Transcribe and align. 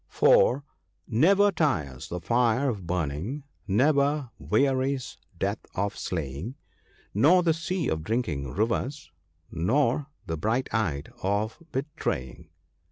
For," 0.09 0.63
Never 1.07 1.51
tires 1.51 2.07
the 2.09 2.19
fire 2.19 2.67
of 2.69 2.87
burning, 2.87 3.43
never 3.67 4.31
wearies 4.39 5.19
death 5.37 5.59
of 5.75 5.95
slaying, 5.95 6.55
Nor 7.13 7.43
the 7.43 7.53
sea 7.53 7.87
of 7.87 8.03
drinking 8.03 8.49
rivers, 8.49 9.11
nor 9.51 10.07
the 10.25 10.37
bright 10.37 10.73
eyed 10.73 11.13
of 11.21 11.61
betraying. 11.71 12.49